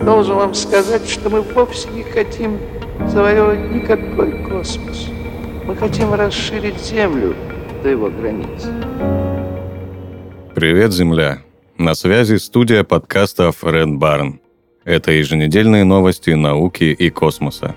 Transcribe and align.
Должен 0.00 0.36
вам 0.36 0.54
сказать, 0.54 1.08
что 1.08 1.30
мы 1.30 1.40
вовсе 1.40 1.88
не 1.90 2.02
хотим 2.02 2.58
завоевывать 3.08 3.70
никакой 3.70 4.44
космос. 4.44 5.08
Мы 5.64 5.74
хотим 5.74 6.14
расширить 6.14 6.80
Землю 6.80 7.34
до 7.82 7.88
его 7.88 8.10
границ. 8.10 8.66
Привет, 10.54 10.92
Земля! 10.92 11.42
На 11.78 11.94
связи 11.94 12.36
студия 12.36 12.84
подкастов 12.84 13.64
Red 13.64 13.98
Barn. 13.98 14.38
Это 14.84 15.12
еженедельные 15.12 15.84
новости 15.84 16.30
науки 16.30 16.84
и 16.84 17.10
космоса. 17.10 17.74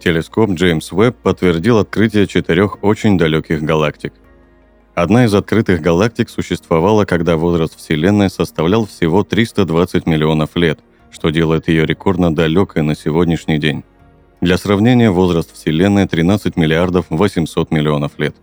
Телескоп 0.00 0.52
Джеймс 0.52 0.92
Уэбб 0.92 1.14
подтвердил 1.22 1.76
открытие 1.76 2.26
четырех 2.26 2.82
очень 2.82 3.18
далеких 3.18 3.62
галактик. 3.62 4.14
Одна 4.94 5.26
из 5.26 5.34
открытых 5.34 5.82
галактик 5.82 6.30
существовала, 6.30 7.04
когда 7.04 7.36
возраст 7.36 7.76
Вселенной 7.78 8.30
составлял 8.30 8.86
всего 8.86 9.24
320 9.24 10.06
миллионов 10.06 10.56
лет, 10.56 10.80
что 11.10 11.28
делает 11.28 11.68
ее 11.68 11.84
рекордно 11.84 12.34
далекой 12.34 12.82
на 12.82 12.96
сегодняшний 12.96 13.58
день. 13.58 13.84
Для 14.40 14.56
сравнения, 14.56 15.10
возраст 15.10 15.54
Вселенной 15.54 16.08
13 16.08 16.56
миллиардов 16.56 17.04
800 17.10 17.70
миллионов 17.70 18.12
лет. 18.18 18.34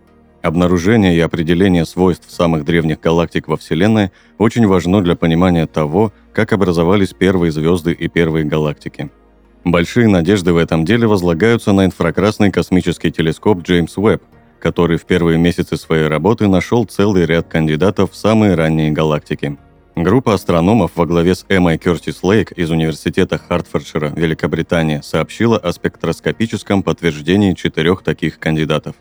Обнаружение 0.42 1.16
и 1.16 1.20
определение 1.20 1.84
свойств 1.84 2.30
самых 2.30 2.64
древних 2.64 3.00
галактик 3.00 3.48
во 3.48 3.56
Вселенной 3.56 4.12
очень 4.38 4.68
важно 4.68 5.02
для 5.02 5.16
понимания 5.16 5.66
того, 5.66 6.12
как 6.32 6.52
образовались 6.52 7.14
первые 7.14 7.50
звезды 7.50 7.90
и 7.90 8.06
первые 8.06 8.44
галактики– 8.44 9.10
Большие 9.64 10.08
надежды 10.08 10.52
в 10.52 10.56
этом 10.56 10.84
деле 10.84 11.06
возлагаются 11.06 11.72
на 11.72 11.84
инфракрасный 11.84 12.50
космический 12.50 13.10
телескоп 13.10 13.62
Джеймс 13.62 13.98
Уэбб, 13.98 14.22
который 14.60 14.96
в 14.96 15.04
первые 15.04 15.38
месяцы 15.38 15.76
своей 15.76 16.06
работы 16.06 16.48
нашел 16.48 16.84
целый 16.84 17.26
ряд 17.26 17.48
кандидатов 17.48 18.12
в 18.12 18.16
самые 18.16 18.54
ранние 18.54 18.90
галактики. 18.90 19.58
Группа 19.96 20.34
астрономов 20.34 20.92
во 20.94 21.06
главе 21.06 21.34
с 21.34 21.44
Эммой 21.48 21.76
Кертис 21.76 22.22
Лейк 22.22 22.52
из 22.52 22.70
Университета 22.70 23.36
Хартфордшира, 23.36 24.12
Великобритания, 24.14 25.02
сообщила 25.02 25.58
о 25.58 25.72
спектроскопическом 25.72 26.84
подтверждении 26.84 27.54
четырех 27.54 28.02
таких 28.02 28.38
кандидатов. 28.38 28.94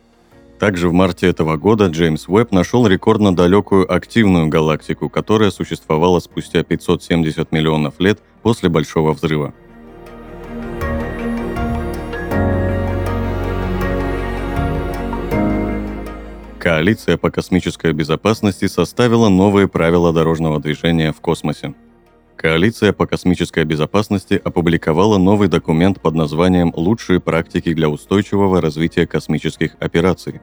Также 0.59 0.89
в 0.89 0.93
марте 0.93 1.27
этого 1.27 1.55
года 1.55 1.85
Джеймс 1.85 2.27
Уэбб 2.27 2.51
нашел 2.51 2.87
рекордно 2.87 3.35
далекую 3.35 3.93
активную 3.93 4.47
галактику, 4.47 5.07
которая 5.07 5.51
существовала 5.51 6.19
спустя 6.19 6.63
570 6.63 7.51
миллионов 7.51 7.99
лет 7.99 8.19
после 8.41 8.67
Большого 8.67 9.13
взрыва– 9.13 9.53
Коалиция 16.67 17.15
по 17.15 17.31
космической 17.31 17.93
безопасности 17.93 18.67
составила 18.67 19.29
новые 19.29 19.69
правила 19.69 20.11
дорожного 20.11 20.59
движения 20.59 21.13
в 21.13 21.21
космосе. 21.21 21.75
Коалиция 22.35 22.91
по 22.91 23.07
космической 23.07 23.63
безопасности 23.63 24.33
опубликовала 24.43 25.17
новый 25.17 25.47
документ 25.47 26.01
под 26.01 26.15
названием 26.15 26.73
«Лучшие 26.75 27.21
практики 27.21 27.73
для 27.73 27.87
устойчивого 27.87 28.59
развития 28.59 29.07
космических 29.07 29.77
операций». 29.79 30.41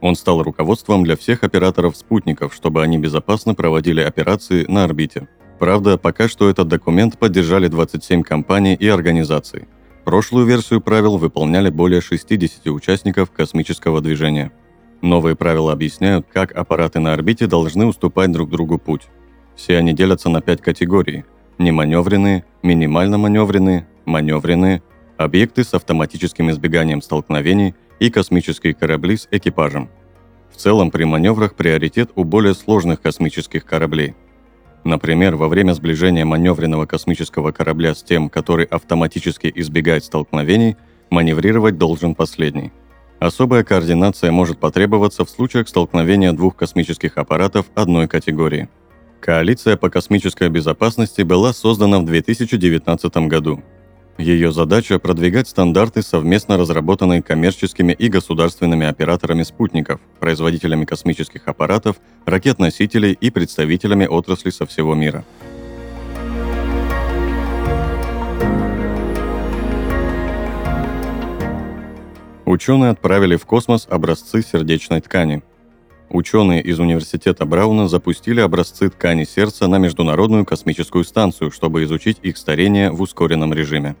Он 0.00 0.16
стал 0.16 0.42
руководством 0.42 1.04
для 1.04 1.14
всех 1.14 1.44
операторов 1.44 1.94
спутников, 1.94 2.54
чтобы 2.54 2.82
они 2.82 2.96
безопасно 2.96 3.54
проводили 3.54 4.00
операции 4.00 4.64
на 4.66 4.84
орбите. 4.84 5.28
Правда, 5.58 5.98
пока 5.98 6.26
что 6.26 6.48
этот 6.48 6.68
документ 6.68 7.18
поддержали 7.18 7.68
27 7.68 8.22
компаний 8.22 8.76
и 8.76 8.88
организаций. 8.88 9.68
Прошлую 10.06 10.46
версию 10.46 10.80
правил 10.80 11.18
выполняли 11.18 11.68
более 11.68 12.00
60 12.00 12.66
участников 12.68 13.30
космического 13.30 14.00
движения– 14.00 14.52
Новые 15.02 15.36
правила 15.36 15.72
объясняют, 15.72 16.26
как 16.32 16.52
аппараты 16.52 17.00
на 17.00 17.12
орбите 17.12 17.46
должны 17.46 17.86
уступать 17.86 18.32
друг 18.32 18.50
другу 18.50 18.78
путь. 18.78 19.02
Все 19.54 19.76
они 19.76 19.92
делятся 19.92 20.28
на 20.28 20.40
пять 20.40 20.62
категорий. 20.62 21.24
Неманевренные, 21.58 22.44
минимально 22.62 23.18
маневренные, 23.18 23.86
маневренные, 24.04 24.82
объекты 25.16 25.64
с 25.64 25.74
автоматическим 25.74 26.50
избеганием 26.50 27.02
столкновений 27.02 27.74
и 27.98 28.10
космические 28.10 28.74
корабли 28.74 29.16
с 29.16 29.28
экипажем. 29.30 29.88
В 30.50 30.56
целом 30.56 30.90
при 30.90 31.04
маневрах 31.04 31.54
приоритет 31.54 32.10
у 32.14 32.24
более 32.24 32.54
сложных 32.54 33.00
космических 33.00 33.64
кораблей. 33.64 34.14
Например, 34.84 35.36
во 35.36 35.48
время 35.48 35.72
сближения 35.72 36.24
маневренного 36.24 36.86
космического 36.86 37.52
корабля 37.52 37.94
с 37.94 38.02
тем, 38.02 38.28
который 38.28 38.66
автоматически 38.66 39.50
избегает 39.54 40.04
столкновений, 40.04 40.76
маневрировать 41.10 41.76
должен 41.78 42.14
последний– 42.14 42.72
Особая 43.18 43.64
координация 43.64 44.30
может 44.30 44.58
потребоваться 44.58 45.24
в 45.24 45.30
случаях 45.30 45.68
столкновения 45.68 46.32
двух 46.32 46.54
космических 46.54 47.16
аппаратов 47.16 47.66
одной 47.74 48.08
категории. 48.08 48.68
Коалиция 49.20 49.76
по 49.76 49.88
космической 49.88 50.50
безопасности 50.50 51.22
была 51.22 51.52
создана 51.52 51.98
в 51.98 52.04
2019 52.04 53.16
году. 53.28 53.62
Ее 54.18 54.52
задача– 54.52 54.98
продвигать 55.00 55.48
стандарты 55.48 56.02
совместно 56.02 56.56
разработанные 56.56 57.22
коммерческими 57.22 57.92
и 57.92 58.08
государственными 58.08 58.86
операторами 58.86 59.42
спутников, 59.42 60.00
производителями 60.20 60.84
космических 60.84 61.48
аппаратов, 61.48 61.96
ракет-носителей 62.24 63.12
и 63.12 63.30
представителями 63.30 64.06
отрасли 64.06 64.50
со 64.50 64.64
всего 64.66 64.94
мира– 64.94 65.24
Ученые 72.46 72.92
отправили 72.92 73.34
в 73.34 73.44
космос 73.44 73.88
образцы 73.90 74.40
сердечной 74.40 75.00
ткани. 75.00 75.42
Ученые 76.08 76.62
из 76.62 76.78
Университета 76.78 77.44
Брауна 77.44 77.88
запустили 77.88 78.40
образцы 78.40 78.88
ткани 78.88 79.24
сердца 79.24 79.66
на 79.66 79.78
Международную 79.78 80.44
космическую 80.44 81.02
станцию, 81.02 81.50
чтобы 81.50 81.82
изучить 81.82 82.18
их 82.22 82.36
старение 82.36 82.92
в 82.92 83.02
ускоренном 83.02 83.52
режиме. 83.52 83.96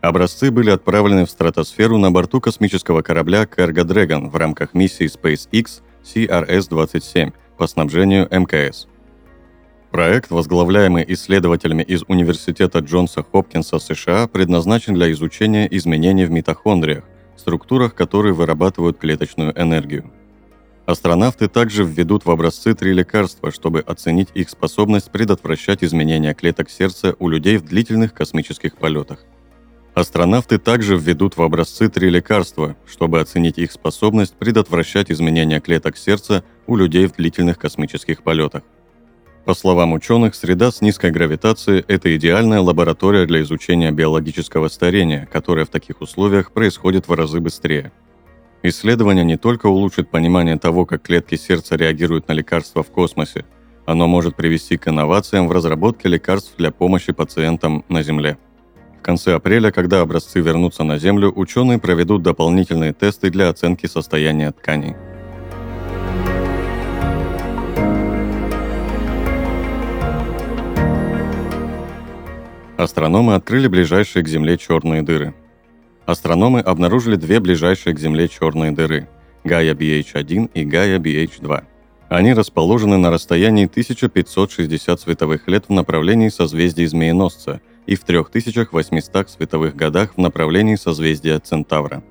Образцы 0.00 0.52
были 0.52 0.70
отправлены 0.70 1.26
в 1.26 1.30
стратосферу 1.30 1.98
на 1.98 2.12
борту 2.12 2.40
космического 2.40 3.02
корабля 3.02 3.44
Cargo 3.44 3.82
Dragon 3.82 4.30
в 4.30 4.36
рамках 4.36 4.74
миссии 4.74 5.10
SpaceX 5.12 5.82
CRS-27 6.04 7.32
по 7.58 7.66
снабжению 7.66 8.28
МКС. 8.30 8.86
Проект, 9.90 10.30
возглавляемый 10.30 11.04
исследователями 11.08 11.82
из 11.82 12.04
Университета 12.06 12.78
Джонса 12.78 13.24
Хопкинса 13.24 13.80
США, 13.80 14.28
предназначен 14.28 14.94
для 14.94 15.10
изучения 15.10 15.66
изменений 15.70 16.24
в 16.24 16.30
митохондриях, 16.30 17.02
структурах, 17.42 17.94
которые 17.94 18.32
вырабатывают 18.32 18.98
клеточную 18.98 19.52
энергию. 19.60 20.10
Астронавты 20.86 21.48
также 21.48 21.84
введут 21.84 22.24
в 22.24 22.30
образцы 22.30 22.74
три 22.74 22.92
лекарства, 22.92 23.50
чтобы 23.50 23.80
оценить 23.80 24.28
их 24.34 24.48
способность 24.50 25.10
предотвращать 25.10 25.84
изменения 25.84 26.34
клеток 26.34 26.70
сердца 26.70 27.14
у 27.18 27.28
людей 27.28 27.56
в 27.58 27.64
длительных 27.64 28.14
космических 28.14 28.76
полетах. 28.76 29.18
Астронавты 29.94 30.58
также 30.58 30.96
введут 30.96 31.36
в 31.36 31.42
образцы 31.42 31.88
три 31.88 32.10
лекарства, 32.10 32.76
чтобы 32.86 33.20
оценить 33.20 33.58
их 33.58 33.70
способность 33.72 34.34
предотвращать 34.34 35.10
изменения 35.10 35.60
клеток 35.60 35.96
сердца 35.96 36.42
у 36.66 36.76
людей 36.76 37.06
в 37.06 37.12
длительных 37.12 37.58
космических 37.58 38.22
полетах. 38.22 38.62
По 39.44 39.54
словам 39.54 39.92
ученых, 39.92 40.36
среда 40.36 40.70
с 40.70 40.80
низкой 40.80 41.10
гравитацией– 41.10 41.84
это 41.88 42.14
идеальная 42.16 42.60
лаборатория 42.60 43.26
для 43.26 43.40
изучения 43.40 43.90
биологического 43.90 44.68
старения, 44.68 45.28
которое 45.32 45.64
в 45.66 45.68
таких 45.68 46.00
условиях 46.00 46.52
происходит 46.52 47.08
в 47.08 47.12
разы 47.12 47.40
быстрее. 47.40 47.90
Исследование 48.62 49.24
не 49.24 49.36
только 49.36 49.66
улучшит 49.66 50.08
понимание 50.08 50.56
того, 50.58 50.86
как 50.86 51.02
клетки 51.02 51.34
сердца 51.34 51.74
реагируют 51.74 52.28
на 52.28 52.32
лекарства 52.32 52.84
в 52.84 52.92
космосе, 52.92 53.44
оно 53.84 54.06
может 54.06 54.36
привести 54.36 54.76
к 54.76 54.86
инновациям 54.86 55.48
в 55.48 55.52
разработке 55.52 56.08
лекарств 56.08 56.54
для 56.56 56.70
помощи 56.70 57.12
пациентам 57.12 57.84
на 57.88 58.04
Земле. 58.04 58.38
В 59.00 59.02
конце 59.02 59.34
апреля, 59.34 59.72
когда 59.72 60.02
образцы 60.02 60.38
вернутся 60.38 60.84
на 60.84 60.98
Землю, 60.98 61.32
ученые 61.34 61.80
проведут 61.80 62.22
дополнительные 62.22 62.92
тесты 62.92 63.28
для 63.28 63.48
оценки 63.48 63.86
состояния 63.86 64.52
тканей. 64.52 64.94
Астрономы 72.82 73.36
открыли 73.36 73.68
ближайшие 73.68 74.24
к 74.24 74.28
Земле 74.28 74.58
черные 74.58 75.02
дыры. 75.02 75.34
Астрономы 76.04 76.58
обнаружили 76.58 77.14
две 77.14 77.38
ближайшие 77.38 77.94
к 77.94 77.98
Земле 78.00 78.26
черные 78.26 78.72
дыры– 78.72 79.08
Gaia 79.44 79.72
BH1 79.72 80.50
и 80.52 80.64
Gaia 80.64 80.98
BH2. 80.98 81.62
Они 82.08 82.32
расположены 82.32 82.98
на 82.98 83.12
расстоянии 83.12 83.66
1560 83.66 85.00
световых 85.00 85.46
лет 85.46 85.66
в 85.68 85.72
направлении 85.72 86.28
созвездия 86.28 86.88
Змееносца 86.88 87.60
и 87.86 87.94
в 87.94 88.00
3800 88.02 89.30
световых 89.30 89.76
годах 89.76 90.14
в 90.16 90.18
направлении 90.18 90.74
созвездия 90.74 91.38
Центавра. 91.38 92.02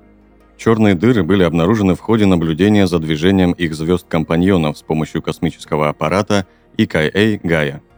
Черные 0.58 0.96
дыры 0.96 1.24
были 1.24 1.44
обнаружены 1.44 1.96
в 1.96 2.00
ходе 2.00 2.26
наблюдения 2.26 2.88
за 2.88 3.00
движением 3.00 3.52
их 3.52 3.76
звезд-компаньонов 3.76 4.78
с 4.78 4.84
помощью 4.84 5.22
космического 5.22 5.90
аппарата 5.90 6.48
EKA 6.78 7.42
Gaia– 7.42 7.82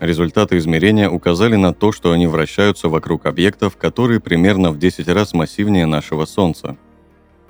Результаты 0.00 0.58
измерения 0.58 1.08
указали 1.08 1.56
на 1.56 1.72
то, 1.72 1.92
что 1.92 2.12
они 2.12 2.26
вращаются 2.26 2.88
вокруг 2.88 3.26
объектов, 3.26 3.76
которые 3.76 4.20
примерно 4.20 4.70
в 4.70 4.78
10 4.78 5.08
раз 5.08 5.34
массивнее 5.34 5.86
нашего 5.86 6.24
Солнца. 6.24 6.76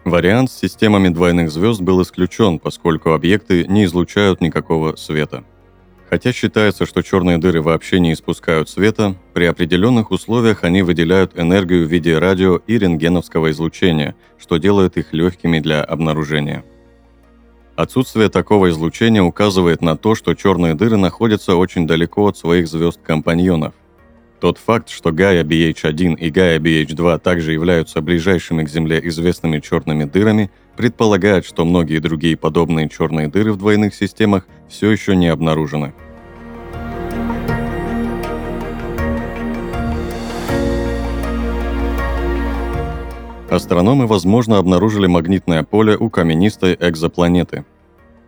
Вариант 0.05 0.50
с 0.50 0.58
системами 0.58 1.08
двойных 1.08 1.50
звезд 1.50 1.81
был 1.81 2.02
исключен, 2.02 2.58
поскольку 2.58 3.12
объекты 3.12 3.67
не 3.67 3.85
излучают 3.87 4.43
никакого 4.43 4.96
света. 4.96 5.44
Хотя 6.11 6.32
считается, 6.32 6.85
что 6.85 7.02
черные 7.02 7.38
дыры 7.38 7.62
вообще 7.62 7.99
не 7.99 8.12
испускают 8.12 8.69
света, 8.69 9.17
при 9.32 9.46
определенных 9.46 10.11
условиях 10.11 10.62
они 10.62 10.82
выделяют 10.82 11.38
энергию 11.38 11.87
в 11.87 11.91
виде 11.91 12.19
радио 12.19 12.61
и 12.67 12.79
рентгеновского 12.79 13.50
излучения, 13.50 14.14
что 14.38 14.58
делает 14.58 14.99
их 14.99 15.14
легкими 15.14 15.61
для 15.61 15.82
обнаружения. 15.82 16.64
Отсутствие 17.76 18.29
такого 18.29 18.71
излучения 18.71 19.23
указывает 19.23 19.82
на 19.82 19.97
то, 19.97 20.15
что 20.15 20.35
черные 20.35 20.75
дыры 20.75 20.97
находятся 20.97 21.56
очень 21.56 21.88
далеко 21.88 22.29
от 22.29 22.38
своих 22.38 22.69
звезд-компаньонов. 22.69 23.75
Тот 24.38 24.59
факт, 24.59 24.91
что 24.91 25.11
Gaia 25.11 25.43
BH1 25.43 26.17
и 26.17 26.31
Gaia 26.31 26.59
BH2 26.59 27.19
также 27.19 27.53
являются 27.53 28.00
ближайшими 28.00 28.62
к 28.62 28.69
Земле 28.69 29.00
известными 29.03 29.59
черными 29.59 30.05
дырами, 30.05 30.50
предполагает, 30.76 31.44
что 31.44 31.65
многие 31.65 31.99
другие 31.99 32.37
подобные 32.37 32.88
черные 32.88 33.26
дыры 33.26 33.53
в 33.53 33.56
двойных 33.56 33.94
системах 33.94 34.47
все 34.69 34.91
еще 34.91 35.17
не 35.17 35.27
обнаружены. 35.29 35.94
Астрономы, 43.55 44.09
возможно, 44.09 44.59
обнаружили 44.59 45.06
магнитное 45.06 45.62
поле 45.62 45.97
у 45.97 46.11
каменистой 46.11 46.77
экзопланеты. 46.81 47.65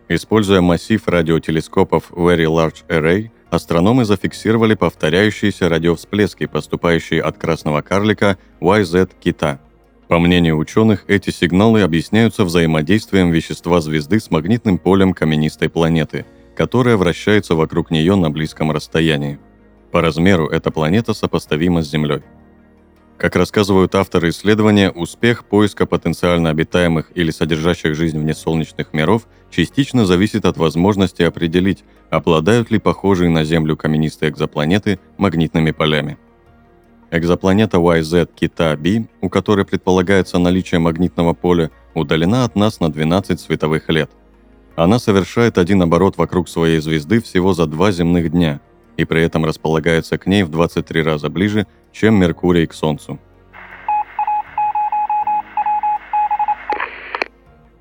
Используя 0.07 0.61
массив 0.61 1.05
радиотелескопов 1.05 2.11
Very 2.11 2.45
Large 2.45 2.85
Array, 2.87 3.29
астрономы 3.49 4.05
зафиксировали 4.05 4.75
повторяющиеся 4.75 5.67
радиовсплески, 5.67 6.45
поступающие 6.45 7.21
от 7.21 7.37
красного 7.37 7.81
карлика 7.81 8.37
YZ 8.61 9.11
Кита. 9.19 9.59
По 10.07 10.17
мнению 10.17 10.57
ученых, 10.57 11.03
эти 11.09 11.29
сигналы 11.31 11.81
объясняются 11.81 12.45
взаимодействием 12.45 13.29
вещества 13.29 13.81
звезды 13.81 14.21
с 14.21 14.31
магнитным 14.31 14.77
полем 14.77 15.13
каменистой 15.13 15.67
планеты, 15.67 16.25
которая 16.55 16.95
вращается 16.95 17.53
вокруг 17.53 17.91
нее 17.91 18.15
на 18.15 18.31
близком 18.31 18.71
расстоянии. 18.71 19.39
По 19.91 19.99
размеру 19.99 20.47
эта 20.47 20.71
планета 20.71 21.13
сопоставима 21.13 21.83
с 21.83 21.91
Землей. 21.91 22.21
Как 23.17 23.35
рассказывают 23.35 23.95
авторы 23.95 24.29
исследования, 24.29 24.91
успех 24.91 25.43
поиска 25.43 25.87
потенциально 25.87 26.51
обитаемых 26.51 27.11
или 27.15 27.31
содержащих 27.31 27.95
жизнь 27.95 28.19
внесолнечных 28.19 28.93
миров 28.93 29.27
частично 29.49 30.05
зависит 30.05 30.45
от 30.45 30.57
возможности 30.57 31.23
определить, 31.23 31.83
обладают 32.11 32.69
ли 32.69 32.77
похожие 32.77 33.31
на 33.31 33.43
Землю 33.43 33.75
каменистые 33.75 34.29
экзопланеты 34.29 34.99
магнитными 35.17 35.71
полями. 35.71 36.19
Экзопланета 37.09 37.77
YZ 37.77 38.29
Кита 38.35 38.77
B, 38.77 39.07
у 39.21 39.29
которой 39.29 39.65
предполагается 39.65 40.37
наличие 40.37 40.79
магнитного 40.79 41.33
поля, 41.33 41.71
удалена 41.95 42.43
от 42.43 42.55
нас 42.55 42.79
на 42.79 42.91
12 42.91 43.39
световых 43.39 43.89
лет. 43.89 44.11
Она 44.75 44.99
совершает 44.99 45.57
один 45.57 45.81
оборот 45.81 46.17
вокруг 46.17 46.47
своей 46.47 46.79
звезды 46.81 47.19
всего 47.19 47.55
за 47.55 47.65
два 47.65 47.91
земных 47.91 48.31
дня– 48.31 48.61
и 48.97 49.05
при 49.05 49.23
этом 49.23 49.45
располагается 49.45 50.17
к 50.17 50.25
ней 50.27 50.43
в 50.43 50.49
23 50.49 51.03
раза 51.03 51.29
ближе, 51.29 51.65
чем 51.91 52.15
Меркурий 52.15 52.67
к 52.67 52.73
Солнцу. 52.73 53.19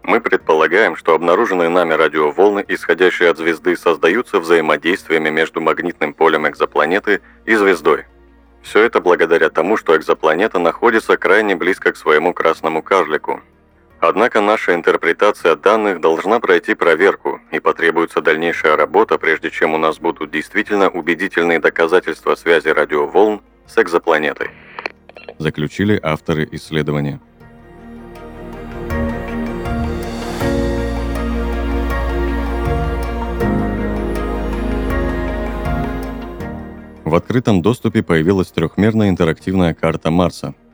Мы 0.02 0.20
предполагаем, 0.20 0.94
что 0.94 1.14
обнаруженные 1.14 1.68
нами 1.68 1.94
радиоволны, 1.94 2.64
исходящие 2.68 3.28
от 3.28 3.38
звезды, 3.38 3.76
создаются 3.76 4.38
взаимодействиями 4.38 5.30
между 5.30 5.60
магнитным 5.60 6.14
полем 6.14 6.46
экзопланеты 6.46 7.22
и 7.44 7.56
звездой. 7.56 8.04
Все 8.62 8.82
это 8.82 9.00
благодаря 9.00 9.50
тому, 9.50 9.76
что 9.76 9.96
экзопланета 9.96 10.60
находится 10.60 11.16
крайне 11.16 11.56
близко 11.56 11.92
к 11.92 11.96
своему 11.96 12.32
красному 12.32 12.82
карлику, 12.82 13.40
Однако 14.08 14.40
наша 14.40 14.72
интерпретация 14.72 15.56
данных 15.56 16.00
должна 16.00 16.38
пройти 16.38 16.74
проверку, 16.74 17.40
и 17.50 17.58
потребуется 17.58 18.20
дальнейшая 18.20 18.76
работа, 18.76 19.18
прежде 19.18 19.50
чем 19.50 19.74
у 19.74 19.78
нас 19.78 19.98
будут 19.98 20.30
действительно 20.30 20.88
убедительные 20.88 21.58
доказательства 21.58 22.36
связи 22.36 22.68
радиоволн 22.68 23.40
с 23.66 23.76
экзопланетой. 23.78 24.50
Заключили 25.38 25.98
авторы 26.00 26.48
исследования. 26.52 27.20
В 37.04 37.12
открытом 37.12 37.60
доступе 37.60 38.04
появилась 38.04 38.52
трехмерная 38.52 39.08
интерактивная 39.08 39.74
карта 39.74 40.12
Марса– 40.12 40.54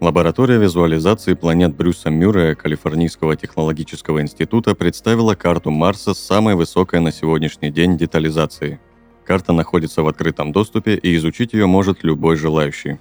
Лаборатория 0.00 0.56
визуализации 0.56 1.34
планет 1.34 1.76
Брюса 1.76 2.08
Мюррея 2.08 2.54
Калифорнийского 2.54 3.36
технологического 3.36 4.22
института 4.22 4.74
представила 4.74 5.34
карту 5.34 5.70
Марса 5.70 6.14
с 6.14 6.18
самой 6.18 6.54
высокой 6.54 7.00
на 7.00 7.12
сегодняшний 7.12 7.70
день 7.70 7.98
детализацией. 7.98 8.78
Карта 9.26 9.52
находится 9.52 10.02
в 10.02 10.08
открытом 10.08 10.52
доступе 10.52 10.94
и 10.94 11.14
изучить 11.16 11.52
ее 11.52 11.66
может 11.66 12.02
любой 12.02 12.36
желающий. 12.36 12.98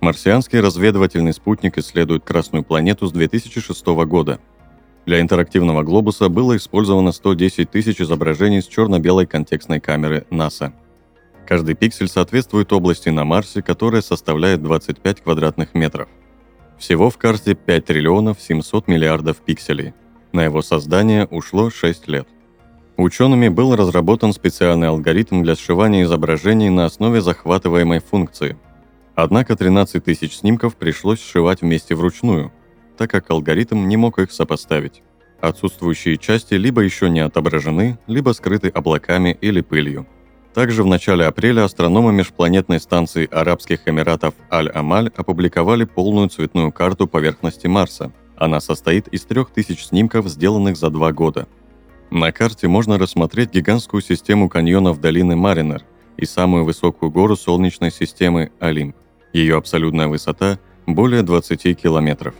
Марсианский 0.00 0.60
разведывательный 0.60 1.32
спутник 1.32 1.78
исследует 1.78 2.22
Красную 2.22 2.62
планету 2.62 3.08
с 3.08 3.12
2006 3.12 3.84
года. 4.06 4.38
Для 5.06 5.20
интерактивного 5.20 5.82
глобуса 5.82 6.28
было 6.28 6.56
использовано 6.56 7.10
110 7.10 7.68
тысяч 7.68 8.00
изображений 8.00 8.62
с 8.62 8.68
черно-белой 8.68 9.26
контекстной 9.26 9.80
камеры 9.80 10.28
НАСА. 10.30 10.74
Каждый 11.44 11.74
пиксель 11.74 12.06
соответствует 12.06 12.72
области 12.72 13.08
на 13.08 13.24
Марсе, 13.24 13.62
которая 13.62 14.00
составляет 14.00 14.62
25 14.62 15.22
квадратных 15.22 15.74
метров. 15.74 16.08
Всего 16.80 17.10
в 17.10 17.18
карте 17.18 17.54
5 17.54 17.84
триллионов 17.84 18.40
700 18.40 18.88
миллиардов 18.88 19.36
пикселей. 19.42 19.92
На 20.32 20.44
его 20.44 20.62
создание 20.62 21.26
ушло 21.26 21.68
6 21.68 22.08
лет. 22.08 22.26
Учеными 22.96 23.48
был 23.48 23.76
разработан 23.76 24.32
специальный 24.32 24.88
алгоритм 24.88 25.42
для 25.42 25.56
сшивания 25.56 26.04
изображений 26.04 26.70
на 26.70 26.86
основе 26.86 27.20
захватываемой 27.20 28.00
функции. 28.00 28.56
Однако 29.14 29.56
13 29.56 30.02
тысяч 30.02 30.38
снимков 30.38 30.76
пришлось 30.76 31.20
сшивать 31.20 31.60
вместе 31.60 31.94
вручную, 31.94 32.50
так 32.96 33.10
как 33.10 33.30
алгоритм 33.30 33.86
не 33.86 33.98
мог 33.98 34.18
их 34.18 34.32
сопоставить. 34.32 35.02
Отсутствующие 35.42 36.16
части 36.16 36.54
либо 36.54 36.80
еще 36.80 37.10
не 37.10 37.20
отображены, 37.20 37.98
либо 38.06 38.30
скрыты 38.30 38.68
облаками 38.68 39.36
или 39.42 39.60
пылью. 39.60 40.06
Также 40.54 40.82
в 40.82 40.86
начале 40.86 41.26
апреля 41.26 41.64
астрономы 41.64 42.12
межпланетной 42.12 42.80
станции 42.80 43.28
Арабских 43.30 43.86
Эмиратов 43.86 44.34
Аль-Амаль 44.50 45.10
опубликовали 45.16 45.84
полную 45.84 46.28
цветную 46.28 46.72
карту 46.72 47.06
поверхности 47.06 47.68
Марса. 47.68 48.12
Она 48.36 48.60
состоит 48.60 49.06
из 49.08 49.24
3000 49.24 49.80
снимков, 49.80 50.26
сделанных 50.28 50.76
за 50.76 50.90
два 50.90 51.12
года. 51.12 51.46
На 52.10 52.32
карте 52.32 52.66
можно 52.66 52.98
рассмотреть 52.98 53.52
гигантскую 53.52 54.02
систему 54.02 54.48
каньонов 54.48 55.00
долины 55.00 55.36
Маринер 55.36 55.84
и 56.16 56.26
самую 56.26 56.64
высокую 56.64 57.12
гору 57.12 57.36
Солнечной 57.36 57.92
системы 57.92 58.50
Олимп. 58.58 58.96
Ее 59.32 59.56
абсолютная 59.56 60.08
высота– 60.08 60.58
более 60.86 61.22
20 61.22 61.80
километров. 61.80 62.34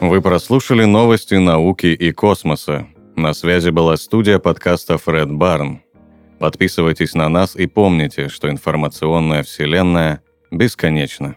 Вы 0.00 0.20
прослушали 0.20 0.84
новости 0.84 1.34
науки 1.34 1.86
и 1.86 2.12
космоса. 2.12 2.86
На 3.16 3.32
связи 3.32 3.70
была 3.70 3.96
студия 3.96 4.38
подкаста 4.38 4.98
Фред 4.98 5.32
Барн. 5.32 5.80
Подписывайтесь 6.38 7.14
на 7.14 7.30
нас 7.30 7.56
и 7.56 7.66
помните, 7.66 8.28
что 8.28 8.50
информационная 8.50 9.42
вселенная 9.42 10.20
бесконечна. 10.50 11.36